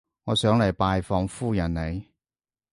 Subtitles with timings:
[0.23, 2.11] 我想嚟拜訪夫人你